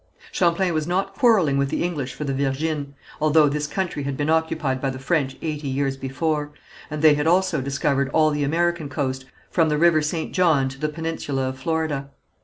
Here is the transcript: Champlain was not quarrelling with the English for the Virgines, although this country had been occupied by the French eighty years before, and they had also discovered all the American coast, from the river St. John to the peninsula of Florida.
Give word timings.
Champlain 0.31 0.73
was 0.73 0.87
not 0.87 1.13
quarrelling 1.13 1.59
with 1.59 1.69
the 1.69 1.83
English 1.83 2.15
for 2.15 2.23
the 2.23 2.33
Virgines, 2.33 2.87
although 3.21 3.47
this 3.47 3.67
country 3.67 4.01
had 4.01 4.17
been 4.17 4.31
occupied 4.31 4.81
by 4.81 4.89
the 4.89 4.97
French 4.97 5.37
eighty 5.43 5.67
years 5.67 5.95
before, 5.95 6.49
and 6.89 7.03
they 7.03 7.13
had 7.13 7.27
also 7.27 7.61
discovered 7.61 8.09
all 8.09 8.31
the 8.31 8.43
American 8.43 8.89
coast, 8.89 9.25
from 9.51 9.69
the 9.69 9.77
river 9.77 10.01
St. 10.01 10.33
John 10.33 10.69
to 10.69 10.79
the 10.79 10.89
peninsula 10.89 11.49
of 11.49 11.59
Florida. 11.59 12.09